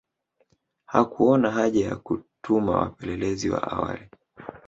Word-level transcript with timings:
Hakuona 0.85 1.51
haja 1.51 1.85
ya 1.87 1.95
kutuma 1.95 2.77
wapelelezi 2.79 3.49
wa 3.49 3.71
awali 3.71 4.09